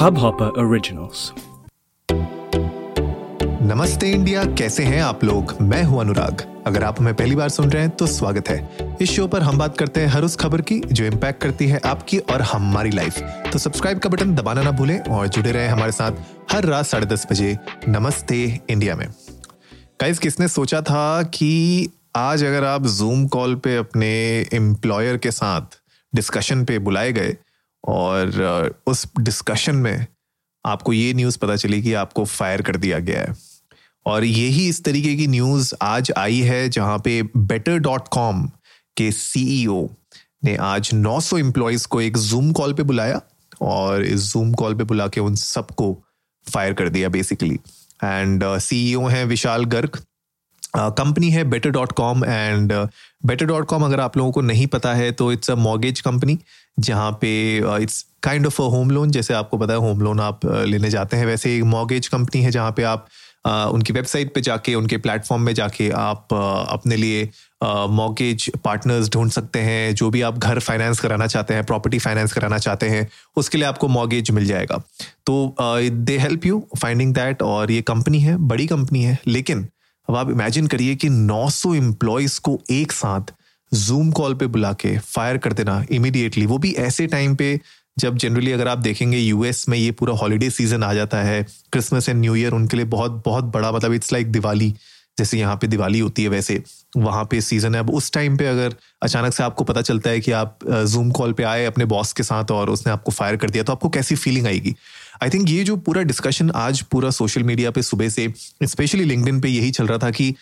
[0.00, 1.22] Hubhopper Originals.
[3.62, 5.54] नमस्ते India, कैसे हैं आप लोग?
[5.62, 9.10] मैं हूँ अनुराग। अगर आप हमें पहली बार सुन रहे हैं तो स्वागत है। इस
[9.10, 12.18] शो पर हम बात करते हैं हर उस खबर की, जो इम्पैक्ट करती है आपकी
[12.18, 13.18] और हमारी लाइफ
[13.52, 16.12] तो सब्सक्राइब का बटन दबाना ना भूलें और जुड़े रहें हमारे साथ
[16.52, 17.56] हर रात साढ़े दस बजे
[17.88, 19.06] नमस्ते इंडिया में।
[20.00, 24.10] गाइस किसने सोचा था कि आज अगर आप जूम कॉल पे अपने
[24.54, 25.78] एम्प्लॉयर के साथ
[26.14, 27.36] डिस्कशन पे बुलाए गए
[27.84, 30.06] और उस डिस्कशन में
[30.66, 33.34] आपको ये न्यूज़ पता चली कि आपको फायर कर दिया गया है।
[34.06, 38.50] और यही इस तरीके की न्यूज़ आज आई है जहाँ पे बेटर डॉट कॉम
[38.96, 39.88] के सीईओ
[40.44, 43.20] ने आज 900 सौ एम्प्लॉयज़ को एक जूम कॉल पे बुलाया
[43.62, 46.04] और इस जूम कॉल पे बुला के उन सबको
[46.52, 47.54] फायर कर दिया बेसिकली
[48.04, 49.98] एंड सीईओ हैं विशाल गर्ग।
[50.76, 52.72] कंपनी है better dot com and
[53.26, 56.38] better dot com अगर आप लोगों को नहीं पता है तो इट्स अ मॉर्गेज कंपनी
[56.80, 57.30] जहाँ पे
[57.82, 60.90] it's kind of a home loan जैसे आपको पता है होम लोन आप uh, लेने
[60.90, 63.06] जाते हैं। वैसे एक मॉर्गेज कंपनी है जहाँ पे आप
[63.48, 67.30] uh, उनकी वेबसाइट पे जाके उनके प्लेटफॉर्म में जाके आप uh, अपने लिए
[67.64, 72.32] मॉर्गेज पार्टनर्स ढूंढ सकते हैं। जो भी आप घर फाइनेंस कराना चाहते हैं प्रॉपर्टी फाइनेंस
[72.32, 74.82] कराना चाहते हैं उसके लिए आपको मॉर्गेज मिल जाएगा।
[75.26, 75.56] तो
[75.90, 79.66] they help you finding that और ये कंपनी है बड़ी कंपनी है लेकिन
[80.08, 83.32] अब आप इमेजिन करिए कि 900 एम्प्लॉयज़ को एक साथ
[83.74, 87.60] जूम कॉल पे बुला के फायर कर देना इमिडिएटली वो भी ऐसे टाइम पे
[87.98, 92.08] जब जनरली अगर आप देखेंगे यूएस में ये पूरा हॉलीडे सीज़न आ जाता है क्रिसमस
[92.08, 94.74] एंड न्यू ईयर उनके लिए बहुत बहुत बड़ा मतलब इट्स लाइक दिवाली,
[95.18, 96.62] जैसे यहाँ पे दिवाली होती है वैसे,
[96.96, 100.20] वहाँ पे सीज़न है। अब उस टाइम पे अगर अचानक से आपको पता चलता है
[100.20, 103.50] कि आप जूम कॉल पे आए अपने बॉस के साथ और उसने आपको फायर कर
[103.50, 104.74] दिया तो आपको कैसी फीलिंग आएगी?
[105.22, 108.32] आई थिंक ये जो पूरा डिस्कशन आज पूरा सोशल मीडिया पे सुबह से
[108.64, 110.34] स्पेशली लिंक्डइन पे यही चल रहा था कि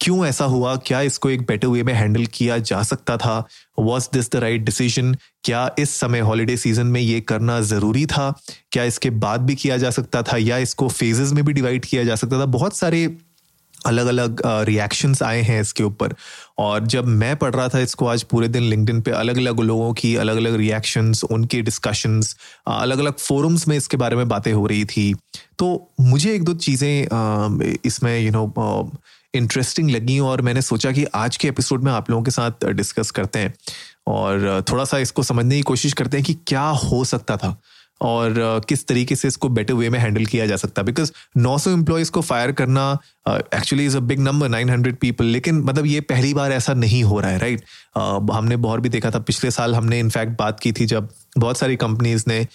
[0.00, 0.74] क्यों ऐसा हुआ?
[0.76, 3.44] क्या इसको एक बेटर वे में हैंडल किया जा सकता था?
[3.78, 8.32] Was this the right decision क्या इस समय हॉलीडे सीज़न में ये करना ज़रूरी था?
[8.72, 10.36] क्या इसके बाद भी किया जा सकता था?
[10.36, 12.46] या इसको फेजेस में भी डिवाइड किया जा सकता था?
[12.46, 13.04] बहुत सारे
[13.86, 16.14] अलग अलग रिएक्शंस आए हैं इसके ऊपर।
[16.58, 19.92] और जब मैं पढ़ रहा था इसको आज पूरे दिन लिंकडिन पे अलग अलग लोगों
[19.94, 22.36] की अलग अलग रिएक्शंस उनके डिस्कशंस
[22.68, 25.14] अलग अलग फोरम्स में इसके बारे में बातें हो रही थी।
[25.58, 28.46] तो मुझे एक दो चीज़ें इसमें यू नो
[29.34, 33.10] इंटरेस्टिंग लगी और मैंने सोचा कि आज के एपिसोड में आप लोगों के साथ डिस्कस
[33.10, 33.54] करते हैं।
[34.06, 37.60] और थोड़ा सा इसको समझने की कोशिश करते हैं कि क्या हो सकता था
[38.00, 38.34] और
[38.68, 42.10] किस तरीके से इसको बेटर वे में हैंडल किया जा सकता। है बिकॉज़ 900 एम्प्लॉयज़
[42.10, 46.52] को फायर करना actually is a big number 900 people लेकिन मतलब ये पहली बार
[46.52, 48.30] ऐसा नहीं हो रहा है राइट right?
[48.30, 51.08] uh, हमने बहुत भी देखा था पिछले साल हमने इनफैक्ट बात की थी जब
[51.38, 52.46] बहुत सारी कंपनीज़ ने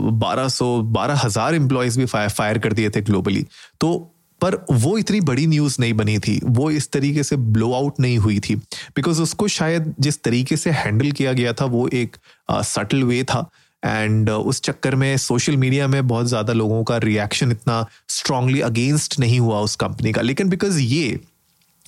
[0.00, 3.46] बारह सौ बारह हज़ार एम्प्लॉयज़ भी फायर फायर कर दिए थे ग्लोबली
[3.80, 8.00] तो पर वो इतनी बड़ी न्यूज़ नहीं बनी थी। वो इस तरीके से ब्लो आउट
[8.00, 8.54] नहीं हुई थी।
[8.96, 12.16] बिकॉज़ उसको शायद जिस तरीके से हैंडल किया गया था, वो एक
[12.50, 13.48] सटल वे था।
[13.82, 19.18] एंड उस चक्कर में सोशल मीडिया में बहुत ज़्यादा लोगों का रिएक्शन इतना स्ट्रांगली अगेंस्ट
[19.18, 21.20] नहीं हुआ उस कंपनी का। लेकिन बिकॉज़ ये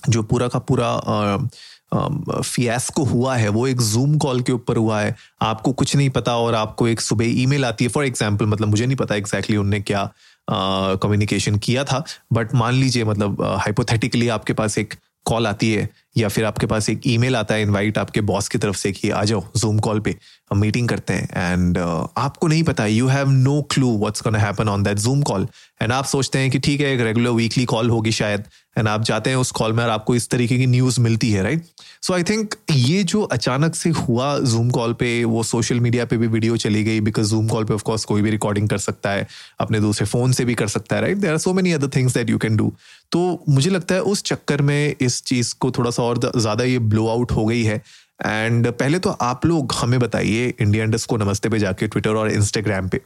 [0.09, 1.47] जो पूरा का पूरा
[1.93, 6.35] फियास्को हुआ है, वो एक जूम कॉल के ऊपर हुआ है। आपको कुछ नहीं पता
[6.37, 9.65] और आपको एक सुबह ईमेल आती है। फॉर एग्जांपल मतलब मुझे नहीं पता एग्जैक्टली exactly
[9.65, 10.09] उनने क्या
[10.51, 14.93] कम्युनिकेशन किया था। बट मान लीजिए मतलब हाइपोथेटिकली आपके पास एक
[15.25, 18.57] कॉल आती है या फिर आपके पास एक ईमेल आता है इनवाइट आपके बॉस की
[18.57, 20.15] तरफ़ से कि आ जाओ जूम कॉल पे
[20.51, 24.39] हम मीटिंग करते हैं। एंड uh, आपको नहीं पता you have no clue what's gonna
[24.39, 25.47] happen on that Zoom call
[25.81, 28.43] and आप सोचते हैं कि ठीक है एक रेगुलर वीकली कॉल होगी शायद।
[28.77, 31.43] एंड आप जाते हैं उस कॉल में और आपको इस तरीके की न्यूज़ मिलती है
[31.43, 31.65] राइट
[32.01, 36.17] सो आई थिंक ये जो अचानक से हुआ जूम कॉल पे वो सोशल मीडिया पे
[36.17, 39.27] भी वीडियो चली गई बिकॉज़ जूम कॉल पे ऑफकोर्स कोई भी रिकॉर्डिंग कर सकता है
[39.59, 42.13] अपने दूसरे फ़ोन से भी कर सकता है right there are so many other things
[42.13, 42.73] that you can do
[43.11, 46.79] तो मुझे लगता है उस चक्कर में इस चीज़ को थोड़ा सा और ज़्यादा ये
[46.89, 47.81] ब्लो आउट हो गई है।
[48.25, 52.31] एंड पहले तो आप लोग हमें बताइए इंडिया इंडस को नमस्ते पे जाके ट्विटर और
[52.31, 53.01] इंस्टाग्राम पे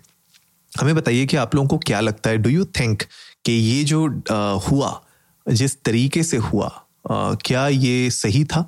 [0.71, 3.03] हमें बताइए कि आप लोगों को क्या लगता है। डू यू थिंक
[3.45, 5.01] कि ये जो आ, हुआ
[5.47, 6.67] जिस तरीके से हुआ
[7.11, 8.59] आ, क्या ये सही था?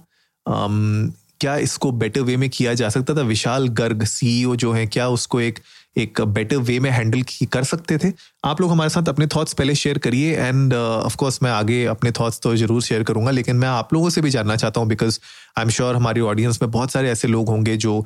[0.46, 3.22] आम, क्या इसको बेटर वे में किया जा सकता था?
[3.22, 5.60] विशाल गर्ग सीईओ जो है क्या उसको एक
[5.98, 8.12] एक बेटर वे में हैंडल कर सकते थे?
[8.45, 12.12] आप लोग हमारे साथ अपने थॉट्स पहले शेयर करिए एंड ऑफ़ कोर्स मैं आगे अपने
[12.12, 15.19] थॉट्स तो ज़रूर शेयर करूँगा लेकिन मैं आप लोगों से भी जानना चाहता हूँ बिकॉज़
[15.57, 18.06] आई एम श्योर हमारी ऑडियंस में बहुत सारे ऐसे लोग होंगे जो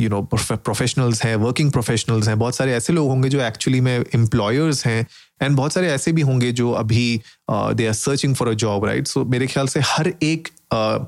[0.00, 4.04] यू नो प्रोफेशनल्स हैं वर्किंग प्रोफेशनल्स हैं बहुत सारे ऐसे लोग होंगे जो एक्चुअली में
[4.14, 5.06] एम्प्लॉयर्स हैं
[5.42, 7.20] एंड बहुत सारे ऐसे भी होंगे जो अभी
[7.50, 11.04] they are searching for a job right so मेरे ख्याल से हर एक uh,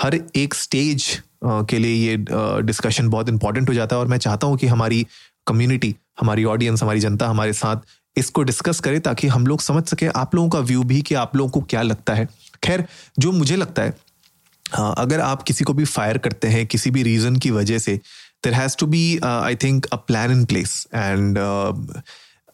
[0.00, 2.16] हर एक स्टेज के लिए ये
[2.62, 5.06] डिस्कशन बहुत इंपॉर्टेंट हो जाता है और मैं चाहता हूँ कि हमारी
[5.46, 7.76] कम्युनिटी हमारी ऑडियंस हमारी जनता हमारे साथ
[8.16, 11.36] इसको डिस्कस करे ताकि हम लोग समझ सकें आप लोगों का व्यू भी कि आप
[11.36, 12.28] लोगों को क्या लगता है।
[12.64, 12.84] खैर,
[13.18, 13.96] जो मुझे लगता है
[14.74, 17.96] अगर आप किसी को भी फायर करते हैं किसी भी रीजन की वजह से
[18.44, 21.38] there has to be I think a plan in place and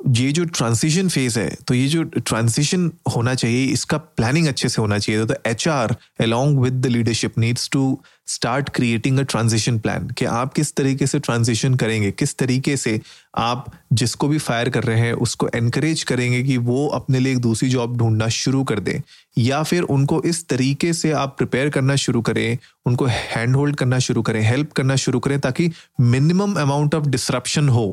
[0.06, 4.80] ये जो ट्रांजिशन फ़ेज़ है तो ये जो ट्रांजिशन होना चाहिए, इसका प्लानिंग अच्छे से
[4.82, 9.78] होना चाहिए तो H R along with the leadership needs to start creating a transition
[9.78, 13.00] plan कि आप किस तरीके से ट्रांजिशन करेंगे, किस तरीके से
[13.36, 17.38] आप जिसको भी फायर कर रहे हैं, उसको एनकरेज करेंगे कि वो अपने लिए एक
[17.40, 19.00] दूसरी जॉब ढूंढना शुरू कर दें
[19.38, 23.98] या फिर उनको इस तरीके से आप प्रिपेयर करना शुरू करें, उनको हैंड होल्ड करना
[23.98, 25.70] शुरू करें हेल्प करना शुरू करें ताकि
[26.00, 27.86] मिनिमम अमाउंट ऑफ़ डिस्ट्रप्शन हो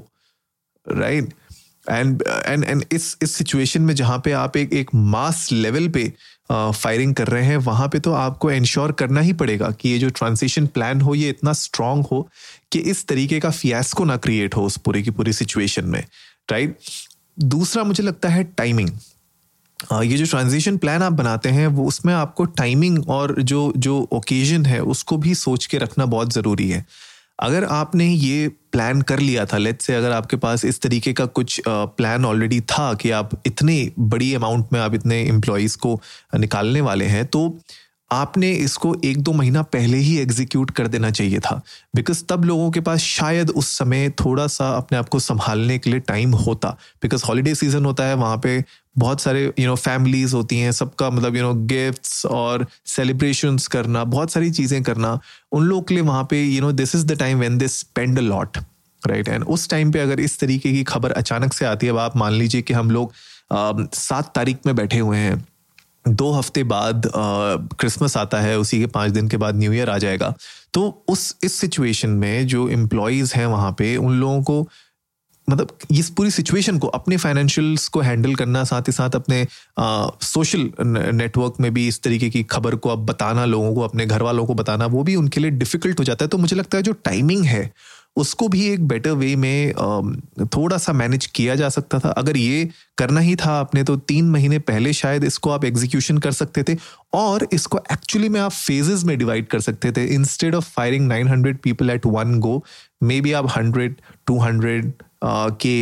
[0.86, 1.40] right right?
[1.90, 6.12] And and and इस इस सिचुएशन में जहाँ पे आप एक एक मास लेवल पे
[6.52, 10.10] फायरिंग कर रहे हैं, वहाँ पे तो आपको इंश्योर करना ही पड़ेगा कि ये जो
[10.10, 12.28] ट्रांसिशन प्लान हो, ये इतना स्ट्रांग हो
[12.72, 16.04] कि इस तरीके का फियास्को ना क्रिएट हो उस पूरी की पूरी सिचुएशन में
[16.52, 16.78] राइट
[17.40, 18.90] दूसरा मुझे लगता है टाइमिंग
[20.04, 24.66] ये जो ट्रांजिशन प्लान आप बनाते हैं, वो उसमें आपको टाइमिंग और जो जो ओकेजन
[24.66, 26.86] है, उसको भी सोच के रखना बहुत ज़रूरी है।
[27.40, 29.58] अगर आपने ये प्लान कर लिया था.
[29.58, 33.92] लेट से अगर आपके पास इस तरीके का कुछ प्लान ऑलरेडी था कि आप इतने
[34.00, 36.00] बड़ी अमाउंट में आप इतने एम्प्लॉयज़ को
[36.38, 37.48] निकालने वाले हैं तो
[38.12, 41.62] आपने इसको एक दो महीना पहले ही एग्जीक्यूट कर देना चाहिए था।
[41.96, 45.90] बिकॉज़ तब लोगों के पास शायद उस समय थोड़ा सा अपने आप को संभालने के
[45.90, 46.70] लिए टाइम होता।
[47.02, 48.64] बिकॉज़ हॉलीडे सीज़न होता है, वहाँ पे
[48.98, 54.04] बहुत सारे यू नो फैमिलीज़ होती हैं, सबका मतलब यू नो गिफ्ट्स और सेलिब्रेशंस करना,
[54.06, 55.20] बहुत सारी चीज़ें करना,
[55.52, 58.18] उन लोग के लिए वहाँ पे you know this is the time when they spend
[58.18, 58.58] a lot
[59.02, 62.00] right and उस टाइम पे अगर इस तरीके की खबर अचानक से आती है, अब
[62.00, 63.14] आप मान लीजिए कि हम लोग
[63.54, 65.46] सात तारीख में बैठे हुए हैं
[66.06, 67.12] दो हफ़्ते बाद
[67.80, 70.34] क्रिसमस आता है, उसी के पाँच दिन के बाद न्यू ईयर आ जाएगा।
[70.74, 74.68] तो उस, इस सिचुएशन में जो एम्प्लॉयज़ हैं वहाँ पे, उन लोगों को
[75.48, 79.46] मतलब इस पूरी सिचुएशन को, अपने फाइनेंशियल्स को हैंडल करना, साथ ही साथ अपने
[79.80, 84.22] सोशल नेटवर्क में भी इस तरीके की खबर को अब बताना, लोगों को, अपने घर
[84.22, 86.84] वालों को बताना, वो भी उनके लिए डिफ़िकल्ट हो जाता है। तो मुझे लगता है
[86.84, 87.72] जो टाइमिंग है
[88.16, 89.74] उसको भी एक बेटर वे में
[90.56, 94.30] थोड़ा सा मैनेज किया जा सकता था। अगर ये करना ही था आपने तो तीन
[94.30, 96.76] महीने पहले शायद इसको आप एग्जीक्यूशन कर सकते थे
[97.14, 101.56] और इसको एक्चुअली में आप फेजेस में डिवाइड कर सकते थे। Instead of firing 900
[101.64, 102.64] people at one go
[103.22, 103.96] maybe आप 100
[104.30, 104.92] 200
[105.24, 105.74] के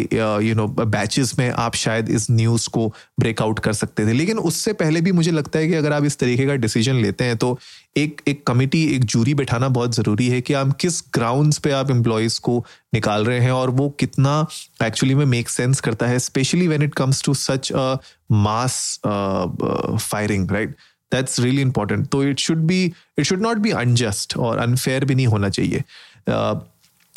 [0.47, 2.87] यू नो बैचेस में आप शायद इस न्यूज़ को
[3.19, 6.17] ब्रेकआउट कर सकते थे। लेकिन उससे पहले भी मुझे लगता है कि अगर आप इस
[6.17, 7.57] तरीके का डिसीज़न लेते हैं तो
[7.97, 11.91] एक एक कमिटी एक जूरी बैठाना बहुत ज़रूरी है कि आप किस ग्राउंड्स पे आप
[11.91, 14.45] एम्प्लॉयज़ को निकाल रहे हैं और वो कितना
[14.83, 17.95] एक्चुअली में मेक सेंस करता है especially when it comes to such a
[18.31, 20.75] mass firing right
[21.11, 22.83] that's really important तो it should be
[23.19, 25.83] it should not be unjust और अनफेयर भी नहीं होना चाहिए।
[26.29, 26.57] uh,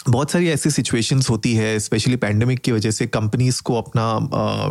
[0.08, 4.04] बहुत सारी ऐसी सिचुएशंस होती है स्पेशली पैंडमिक की वजह से कंपनीज़ को अपना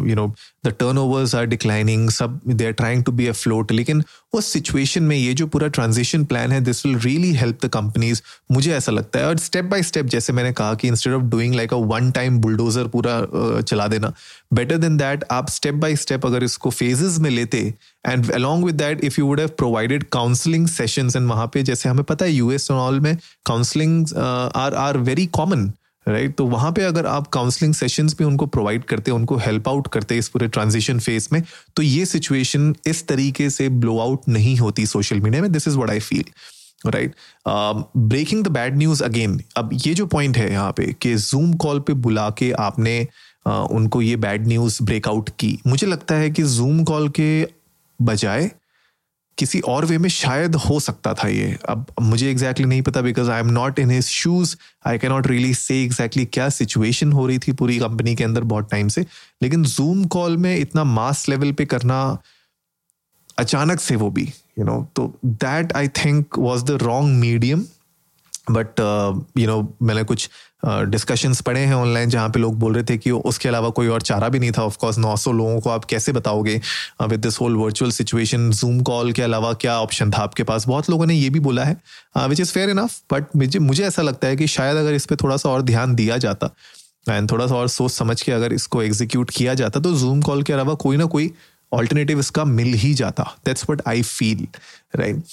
[0.09, 0.27] you know
[0.65, 5.15] the turnovers are declining सब they are trying to be afloat लेकिन उस सिचुएशन में
[5.15, 9.19] ये जो पूरा ट्रांजिशन प्लान है this will really help the companies मुझे ऐसा लगता
[9.19, 12.11] है और स्टेप बाय स्टेप जैसे मैंने कहा कि instead of doing like a one
[12.11, 13.19] time bulldozer पूरा
[13.61, 14.13] चला देना
[14.53, 17.61] बेटर देन दैट आप स्टेप बाय स्टेप अगर इसको फेजेस में लेते
[18.05, 21.89] and along with that if you would have provided counselling sessions and वहाँ पे जैसे
[21.89, 25.71] हमें पता है यूएस ऑल में counselling are are very common
[26.07, 26.37] right right?
[26.37, 30.17] तो वहाँ पे अगर आप काउंसलिंग सेशंस भी उनको प्रोवाइड करते उनको हेल्प आउट करते
[30.17, 31.41] इस पूरे ट्रांजिशन फ़ेज़ में
[31.75, 35.51] तो ये सिचुएशन इस तरीके से ब्लो आउट नहीं होती सोशल मीडिया में.
[35.51, 36.23] This is what I feel
[36.87, 37.15] right
[37.97, 41.79] breaking the bad news again अब ये जो पॉइंट है यहाँ पे कि जूम कॉल
[41.79, 43.07] पे बुला के आपने
[43.47, 45.57] uh, उनको ये बैड न्यूज़ ब्रेकआउट की.
[45.67, 47.47] मुझे लगता है कि जूम कॉल के
[47.99, 48.49] बजाय
[49.37, 53.01] किसी और वे में शायद हो सकता था ये। अब मुझे एग्जैक्टली exactly नहीं पता
[53.01, 54.55] because I am not in his shoes
[54.87, 58.71] I cannot really say exactly क्या सिचुएशन हो रही थी पूरी कंपनी के अंदर बहुत
[58.71, 59.05] टाइम से।
[59.41, 62.17] लेकिन जूम कॉल में इतना मास लेवल पे करना
[63.37, 67.19] अचानक से वो भी यू you नो know, तो that I think was the wrong
[67.19, 67.65] medium
[68.51, 68.79] but
[69.37, 70.29] you know मैंने कुछ
[70.65, 73.87] डिस्कशंस uh, पढ़े हैं ऑनलाइन जहाँ पे लोग बोल रहे थे कि उसके अलावा कोई
[73.87, 76.61] और चारा भी नहीं था ऑफकोर्स 900 लोगों को आप कैसे बताओगे
[77.01, 80.67] with this whole virtual situation Zoom call के अलावा क्या ऑप्शन था आपके पास?
[80.67, 81.77] बहुत लोगों ने ये भी बोला है
[82.17, 85.15] which is fair enough but मुझे मुझे ऐसा लगता है कि शायद अगर इस पर
[85.15, 86.49] थोड़ा सा और ध्यान दिया जाता
[87.09, 90.43] एंड थोड़ा सा और सोच समझ के अगर इसको एग्जीक्यूट किया जाता तो जूम कॉल
[90.43, 91.31] के अलावा कोई ना कोई
[91.73, 94.47] ऑल्टरनेटिव इसका मिल ही जाता। That's what I feel
[94.95, 95.23] right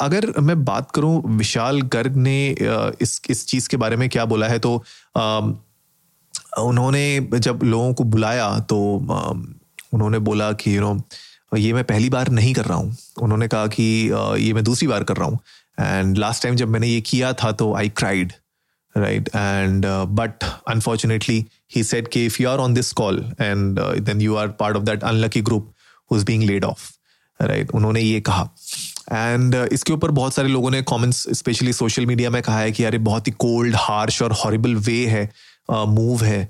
[0.00, 4.24] अगर मैं बात करूँ विशाल गर्ग ने uh, इस इस चीज़ के बारे में क्या
[4.24, 4.84] बोला है तो
[5.18, 5.54] um,
[6.58, 8.78] उन्होंने जब लोगों को बुलाया तो
[9.10, 9.44] um,
[9.94, 12.96] उन्होंने बोला कि यू you नो know, ये मैं पहली बार नहीं कर रहा हूँ।
[13.22, 15.38] उन्होंने कहा कि uh, ये मैं दूसरी बार कर रहा हूँ।
[15.80, 18.32] एंड लास्ट टाइम जब मैंने ये किया था तो I cried
[18.96, 23.78] right and uh, but unfortunately he said okay, if you are on this call and
[23.78, 25.72] uh, then you are part of that unlucky group
[26.10, 26.96] who's being laid off
[27.40, 28.48] right उन्होंने ये कहा
[29.12, 32.72] and uh, इसके ऊपर बहुत सारे लोगों ने comments specially social media में कहा है
[32.72, 35.28] कि यार बहुत ही कोल्ड हार्श और हॉरिबल वे है
[35.70, 36.48] मूव uh, है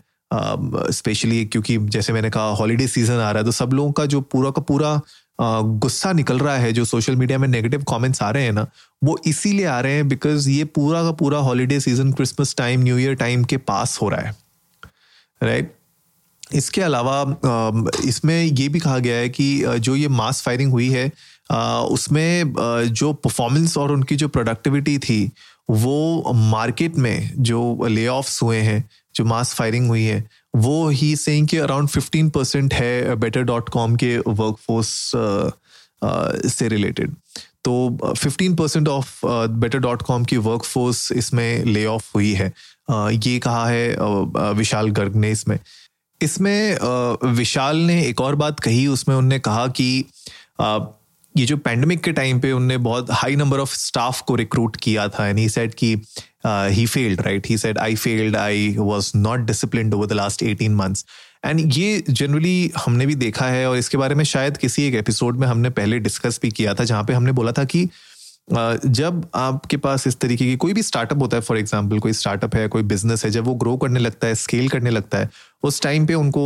[0.93, 4.07] स्पेशली uh, क्योंकि जैसे मैंने कहा हॉलीडे सीज़न आ रहा है तो सब लोगों का
[4.07, 5.07] जो पूरा का पूरा uh,
[5.43, 8.67] गुस्सा निकल रहा है जो सोशल मीडिया में नेगेटिव कमेंट्स आ रहे हैं ना,
[9.05, 12.99] वो इसीलिए आ रहे हैं बिकॉज़ ये पूरा का पूरा holiday season Christmas time new
[12.99, 14.35] year time के पास हो रहा है
[15.43, 15.81] राइट right?
[16.55, 17.41] इसके अलावा
[18.05, 21.13] इसमें ये भी कहा गया है कि जो ये मास फायरिंग हुई है
[21.87, 22.53] उसमें
[22.93, 25.31] जो परफॉर्मेंस और उनकी जो प्रोडक्टिविटी थी,
[25.71, 30.25] वो मार्केट में जो ले हुए हैं जो मास फायरिंग हुई है,
[30.57, 35.11] वो ही सेइंग कि अराउंड फिफ्टीन परसेंट है बेटर डॉट कॉम के वर्कफोर्स
[36.55, 37.15] से रिलेटेड
[37.65, 42.53] तो fifteen percent of better dot com की वर्कफोर्स इसमें ले ऑफ़ हुई है.
[42.91, 43.97] ये कहा है
[44.55, 45.59] विशाल गर्ग ने इसमें.
[46.21, 46.79] इसमें
[47.29, 50.05] विशाल ने एक और बात कही, उसमें उनने कहा कि
[51.37, 55.09] ये जो पैंडमिक के टाइम पे उनने बहुत हाई नंबर ऑफ़ स्टाफ को रिक्रूट किया
[55.09, 55.95] था एंड ही सेड कि
[56.47, 60.69] he failed right he said I failed I was not disciplined over the last 18
[60.69, 61.05] months
[61.47, 65.37] and ये जनरली हमने भी देखा है और इसके बारे में शायद किसी एक एपिसोड
[65.37, 67.89] में हमने पहले डिस्कस भी किया था, जहाँ पे हमने बोला था कि
[68.49, 72.55] जब आपके पास इस तरीके की कोई भी स्टार्टअप होता है फॉर एग्ज़ाम्पल कोई स्टार्टअप
[72.55, 75.31] है, कोई बिज़नेस है, जब वो ग्रो करने लगता है स्केल करने लगता है
[75.63, 76.43] उस टाइम पे उनको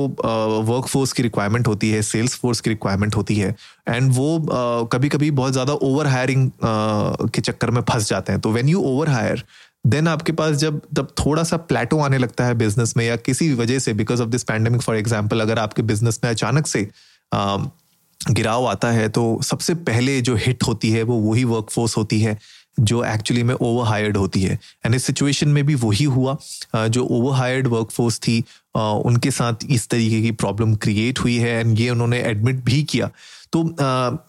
[0.65, 3.55] वर्क फोर्स की रिक्वायरमेंट होती है सेल्स फोर्स की रिक्वायरमेंट होती है
[3.89, 8.51] एंड वो कभी कभी बहुत ज़्यादा ओवर हायरिंग के चक्कर में फंस जाते हैं। तो
[8.53, 9.45] when you over hire
[9.87, 13.53] then आपके पास जब जब थोड़ा सा प्लेटो आने लगता है बिज़नेस में या किसी
[13.55, 16.89] वजह से because of this pandemic for example अगर आपके बिज़नेस में अचानक से
[18.21, 22.39] गिराव आता है तो सबसे पहले जो हिट होती है, वो वही वर्कफोर्स होती है।
[22.81, 26.37] जो एक्चुअली में ओवर हायर्ड होती है। एंड इस सिचुएशन में भी वही हुआ
[26.77, 28.39] जो ओवर हायर्ड वर्कफोर्स थी
[28.77, 33.11] उनके साथ इस तरीके की प्रॉब्लम क्रिएट हुई है एंड ये उन्होंने एडमिट भी किया।
[33.53, 33.63] तो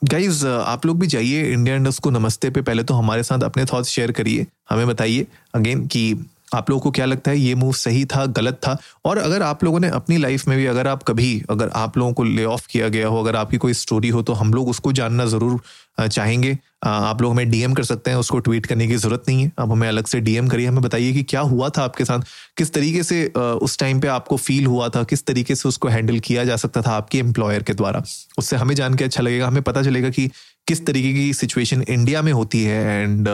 [0.05, 3.65] गाइज़ आप लोग भी जाइए इंडिया इंडस्ट को नमस्ते पे। पहले तो हमारे साथ अपने
[3.65, 5.25] थॉट्स शेयर करिए। हमें बताइए
[5.55, 6.13] अगेन कि
[6.53, 8.77] आप लोगों को क्या लगता है, ये मूव सही था, गलत था?
[9.05, 12.13] और अगर आप लोगों ने अपनी लाइफ में भी, अगर आप कभी, अगर आप लोगों
[12.13, 14.91] को ले ऑफ़ किया गया हो, अगर आपकी कोई स्टोरी हो तो हम लोग उसको
[14.91, 15.59] जानना ज़रूर
[16.01, 19.51] चाहेंगे। आप लोग हमें डीएम कर सकते हैं, उसको ट्वीट करने की ज़रूरत नहीं है।
[19.59, 22.19] आप हमें अलग से डीएम करिए, हमें बताइए कि क्या हुआ था आपके साथ?
[22.57, 25.03] किस तरीके से उस टाइम पे आपको फील हुआ था?
[25.03, 28.03] किस तरीके से उसको हैंडल किया जा सकता था आपके एम्प्लॉयर के द्वारा?
[28.37, 30.29] उससे हमें जान के अच्छा लगेगा, हमें पता चलेगा कि
[30.67, 33.27] किस तरीके की सिचुएशन इंडिया में होती है एंड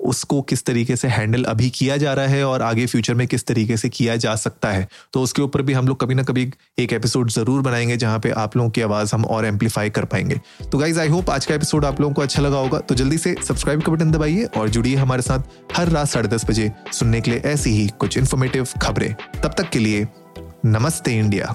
[0.00, 3.46] उसको किस तरीके से हैंडल अभी किया जा रहा है और आगे फ्यूचर में किस
[3.46, 6.50] तरीके से किया जा सकता है। तो उसके ऊपर भी हम लोग कभी ना कभी
[6.78, 10.40] एक एपिसोड ज़रूर बनाएँगे जहाँ पे आप लोगों की आवाज़ हम और एम्पलीफाई कर पाएँगे।
[10.72, 13.18] तो गाइज़ आई होप आज का एपिसोड आप लोगों को अच्छा लगा होगा। तो जल्दी
[13.18, 17.20] से सब्सक्राइब का बटन दबाइए और जुड़िए हमारे साथ हर रात साढ़े दस बजे सुनने
[17.20, 20.06] के लिए ऐसी ही कुछ इन्फॉर्मेटिव खबरें। तब तक के लिए
[20.66, 21.54] नमस्ते इंडिया।